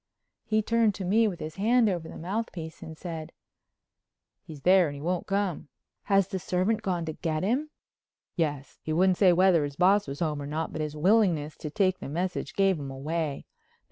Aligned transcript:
He 0.45 0.63
turned 0.63 0.95
to 0.95 1.05
me 1.05 1.27
with 1.27 1.39
his 1.39 1.57
hand 1.57 1.87
over 1.87 2.07
the 2.09 2.17
mouthpiece 2.17 2.81
and 2.81 2.97
said: 2.97 3.31
"He's 4.41 4.61
there 4.61 4.87
and 4.87 4.95
he 4.95 4.99
won't 5.01 5.27
come." 5.27 5.67
"Has 6.05 6.27
the 6.27 6.39
servant 6.39 6.81
gone 6.81 7.05
to 7.05 7.13
get 7.13 7.43
him?" 7.43 7.69
"Yes. 8.35 8.79
He 8.81 8.93
wouldn't 8.93 9.19
say 9.19 9.31
whether 9.31 9.63
his 9.63 9.75
boss 9.75 10.07
was 10.07 10.19
home 10.19 10.41
or 10.41 10.47
not, 10.47 10.71
but 10.71 10.81
his 10.81 10.97
willingness 10.97 11.55
to 11.57 11.69
take 11.69 11.99
the 11.99 12.09
message 12.09 12.55
gave 12.55 12.79
him 12.79 12.89
away. 12.89 13.45